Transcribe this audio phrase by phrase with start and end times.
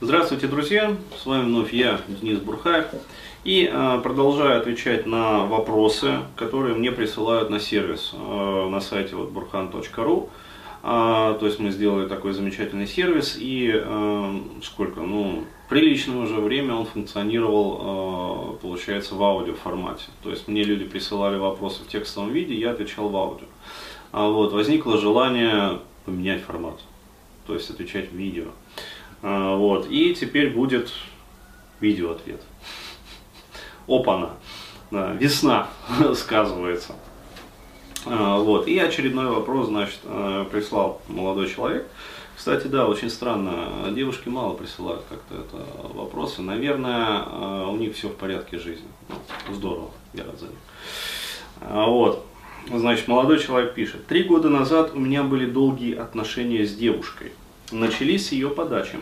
[0.00, 0.96] Здравствуйте, друзья!
[1.20, 2.86] С вами вновь я, Денис Бурхаев.
[3.42, 9.32] И э, продолжаю отвечать на вопросы, которые мне присылают на сервис э, на сайте вот,
[9.32, 10.30] burhan.ru.
[10.84, 13.74] А, то есть мы сделали такой замечательный сервис, и
[14.62, 20.04] сколько, ну, приличное уже время он функционировал, получается, в аудио формате.
[20.22, 23.46] То есть мне люди присылали вопросы в текстовом виде, я отвечал в аудио.
[24.12, 26.78] А вот, возникло желание поменять формат,
[27.48, 28.44] то есть отвечать в видео.
[28.44, 28.52] А,
[29.22, 30.92] вот, и теперь будет
[31.80, 32.42] видео ответ.
[33.86, 34.30] Опана.
[34.90, 35.68] Да, весна
[36.14, 36.94] сказывается.
[38.06, 38.66] А, вот.
[38.68, 41.86] И очередной вопрос, значит, э, прислал молодой человек.
[42.36, 46.40] Кстати, да, очень странно, девушки мало присылают как-то это вопросы.
[46.40, 48.86] Наверное, э, у них все в порядке жизни.
[49.08, 50.58] Ну, здорово, я рад за них.
[51.60, 52.24] А, вот.
[52.72, 54.06] Значит, молодой человек пишет.
[54.06, 57.32] Три года назад у меня были долгие отношения с девушкой.
[57.72, 58.98] Начались с ее подачи.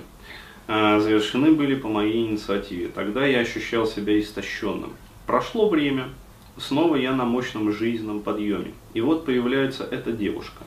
[0.69, 2.89] А, завершены были по моей инициативе.
[2.89, 4.93] Тогда я ощущал себя истощенным.
[5.27, 6.09] Прошло время,
[6.57, 8.73] снова я на мощном жизненном подъеме.
[8.95, 10.65] И вот появляется эта девушка.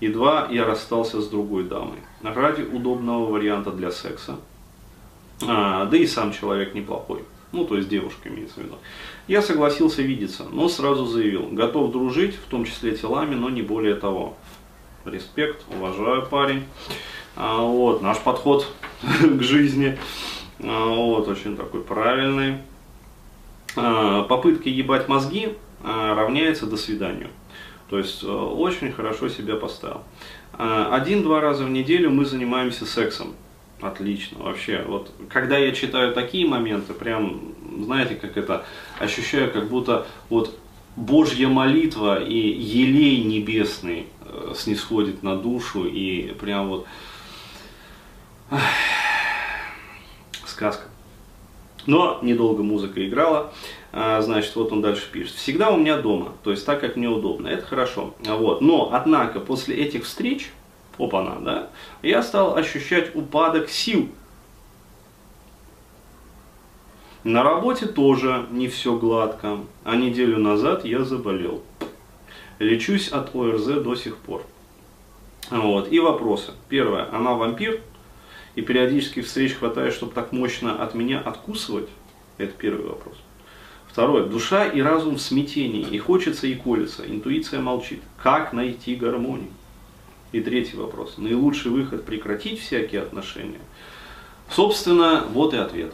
[0.00, 1.98] Едва я расстался с другой дамой.
[2.22, 4.36] Ради удобного варианта для секса.
[5.46, 7.22] А, да и сам человек неплохой.
[7.52, 8.74] Ну, то есть девушка имеется в виду.
[9.28, 13.94] Я согласился видеться, но сразу заявил, готов дружить, в том числе телами, но не более
[13.94, 14.36] того.
[15.04, 16.64] Респект, уважаю парень.
[17.36, 18.66] А, вот, наш подход
[19.38, 19.98] к жизни,
[20.60, 22.58] а, вот, очень такой правильный.
[23.76, 27.28] А, попытка ебать мозги а, равняется до свиданию.
[27.90, 30.02] То есть очень хорошо себя поставил.
[30.58, 33.34] Один-два раза в неделю мы занимаемся сексом.
[33.80, 34.82] Отлично, вообще.
[34.88, 38.64] Вот когда я читаю такие моменты, прям, знаете, как это,
[38.98, 40.58] ощущаю, как будто вот
[40.96, 46.86] Божья молитва и елей небесный э, снисходит на душу и прям вот
[50.44, 50.84] сказка.
[51.86, 53.52] Но недолго музыка играла,
[53.92, 55.36] а, значит, вот он дальше пишет.
[55.36, 58.14] Всегда у меня дома, то есть так, как мне удобно, это хорошо.
[58.24, 58.60] Вот.
[58.60, 60.50] Но, однако, после этих встреч,
[60.98, 61.70] опа-на, да,
[62.02, 64.08] я стал ощущать упадок сил.
[67.22, 71.62] На работе тоже не все гладко, а неделю назад я заболел.
[72.58, 74.42] Лечусь от ОРЗ до сих пор.
[75.50, 75.92] Вот.
[75.92, 76.52] И вопросы.
[76.68, 77.08] Первое.
[77.12, 77.82] Она вампир?
[78.56, 81.88] И периодически встреч хватает, чтобы так мощно от меня откусывать,
[82.38, 83.14] это первый вопрос.
[83.86, 84.24] Второе.
[84.24, 88.00] Душа и разум в смятении, и хочется, и колется, интуиция молчит.
[88.22, 89.50] Как найти гармонию?
[90.32, 91.14] И третий вопрос.
[91.18, 93.60] Наилучший выход прекратить всякие отношения?
[94.50, 95.92] Собственно, вот и ответ.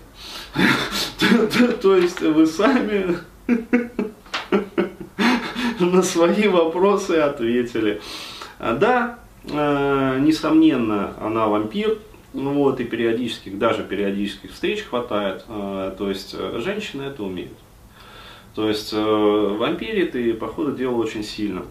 [1.82, 3.18] То есть вы сами
[5.80, 8.00] на свои вопросы ответили.
[8.58, 11.98] Да, э, несомненно, она вампир,
[12.32, 15.44] вот, и периодических, даже периодических встреч хватает.
[15.48, 17.58] Э, то есть э, женщины это умеют.
[18.54, 21.64] То есть э, вампирит и по ходу дела очень сильно.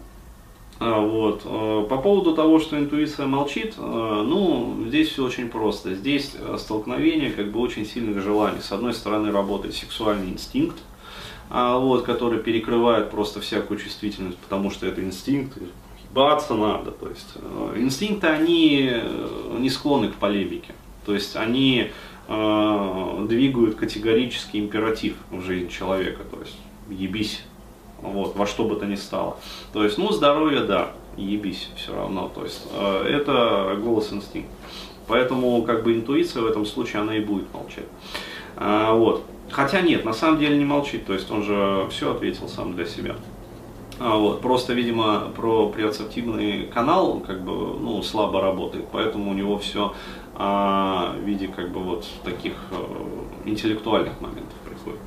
[0.78, 1.42] А, вот.
[1.88, 5.94] По поводу того, что интуиция молчит, ну, здесь все очень просто.
[5.94, 8.60] Здесь столкновение как бы очень сильных желаний.
[8.60, 10.76] С одной стороны работает сексуальный инстинкт,
[11.50, 15.56] а, вот, который перекрывает просто всякую чувствительность, потому что это инстинкт,
[16.12, 16.90] баться надо.
[16.90, 20.74] То есть э, инстинкты, они э, не склонны к полемике.
[21.04, 21.90] То есть они
[22.28, 26.22] э, двигают категорический императив в жизнь человека.
[26.30, 26.56] То есть
[26.88, 27.42] ебись,
[28.00, 29.36] вот, во что бы то ни стало.
[29.72, 32.30] То есть, ну, здоровье, да, ебись все равно.
[32.34, 34.50] То есть э, это голос инстинкт.
[35.06, 37.86] Поэтому как бы интуиция в этом случае, она и будет молчать.
[38.56, 39.24] А, вот.
[39.50, 42.86] Хотя нет, на самом деле не молчит, то есть он же все ответил сам для
[42.86, 43.16] себя.
[44.04, 49.58] А, вот, просто, видимо, про приоцептивный канал как бы, ну, слабо работает, поэтому у него
[49.58, 49.94] все
[50.34, 53.06] а, в виде как бы вот таких а,
[53.44, 54.98] интеллектуальных моментов происходит.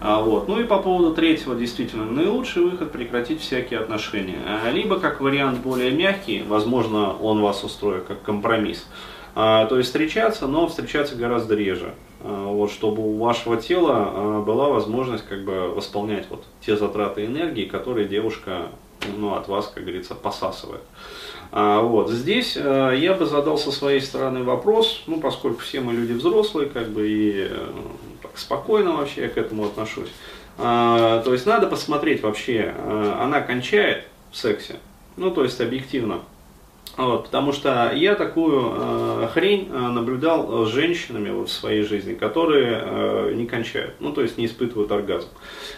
[0.00, 0.48] А, вот.
[0.48, 4.38] Ну и по поводу третьего, действительно, наилучший выход прекратить всякие отношения.
[4.46, 8.86] А, либо как вариант более мягкий, возможно, он вас устроит как компромисс.
[9.34, 11.92] А, то есть встречаться, но встречаться гораздо реже.
[12.20, 17.24] А, вот, чтобы у вашего тела а, была возможность как бы восполнять вот те затраты
[17.26, 18.68] энергии, которые девушка
[19.16, 20.82] ну, от вас, как говорится, посасывает.
[21.52, 22.10] А, вот.
[22.10, 26.68] Здесь а, я бы задал со своей стороны вопрос, ну, поскольку все мы люди взрослые,
[26.68, 27.66] как бы, и э,
[28.22, 30.10] так, спокойно вообще я к этому отношусь.
[30.58, 34.76] А, то есть надо посмотреть вообще, а, она кончает в сексе,
[35.16, 36.20] ну, то есть объективно,
[36.98, 42.14] Вот, потому что я такую э, хрень э, наблюдал с женщинами вот, в своей жизни,
[42.14, 45.28] которые э, не кончают, ну то есть не испытывают оргазм.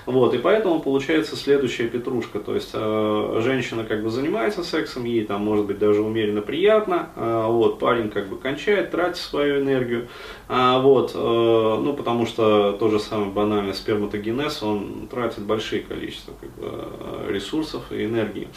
[0.06, 5.26] Вот, и поэтому получается следующая петрушка, то есть э, женщина как бы занимается сексом, ей
[5.26, 10.08] там может быть даже умеренно приятно, э, вот, парень как бы кончает, тратит свою энергию,
[10.48, 16.32] э, вот, э, ну потому что то же самое банальный сперматогенез, он тратит большие количества
[16.40, 18.48] как бы, э, ресурсов и энергии.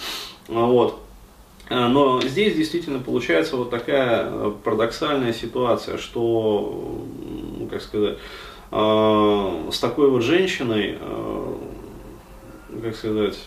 [0.48, 1.02] Вот.
[1.69, 7.01] Э, но здесь действительно получается вот такая э, парадоксальная ситуация, что,
[7.69, 8.18] как сказать,
[8.71, 10.98] э, с такой вот женщиной,
[12.81, 13.39] как сказать,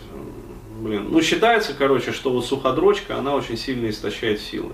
[0.81, 4.73] блин, ну считается, короче, что вот суходрочка, она очень сильно истощает силы.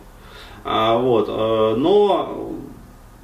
[0.65, 2.53] А, вот, но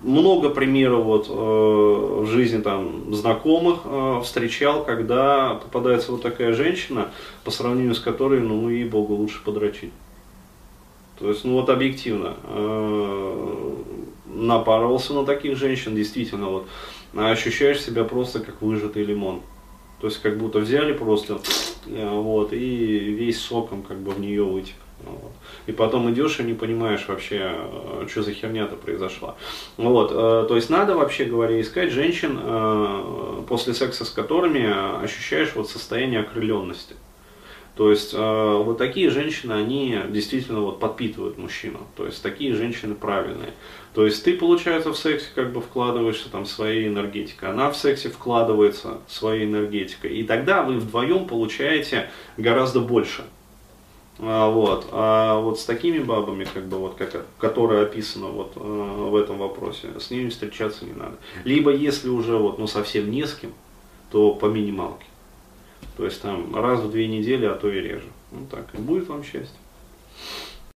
[0.02, 3.80] много примеров вот в жизни там знакомых
[4.24, 7.10] встречал, когда попадается вот такая женщина,
[7.44, 9.92] по сравнению с которой, ну, и богу лучше подрочить.
[11.18, 13.74] То есть, ну вот объективно, э,
[14.26, 16.66] напарывался на таких женщин, действительно, вот,
[17.16, 19.40] ощущаешь себя просто как выжатый лимон.
[20.00, 21.40] То есть, как будто взяли просто,
[21.86, 24.76] э, вот, и весь соком как бы в нее вытек.
[25.04, 25.32] Вот.
[25.66, 29.34] И потом идешь и не понимаешь вообще, э, что за херня-то произошла.
[29.76, 32.38] Вот, то есть надо вообще говоря искать женщин,
[33.48, 36.94] после секса с которыми ощущаешь вот состояние окрыленности.
[37.78, 41.78] То есть э, вот такие женщины, они действительно вот подпитывают мужчину.
[41.96, 43.52] То есть такие женщины правильные.
[43.94, 48.08] То есть ты, получается, в сексе как бы вкладываешься там своей энергетикой, она в сексе
[48.08, 50.16] вкладывается своей энергетикой.
[50.16, 53.22] И тогда вы вдвоем получаете гораздо больше.
[54.18, 54.88] А, вот.
[54.90, 59.38] А вот с такими бабами, как бы вот, как, которые описаны вот э, в этом
[59.38, 61.14] вопросе, с ними встречаться не надо.
[61.44, 63.52] Либо если уже вот, ну, совсем не с кем,
[64.10, 65.04] то по минималке.
[65.96, 68.08] То есть там раз в две недели, а то и реже.
[68.30, 69.56] Ну так, и будет вам счастье.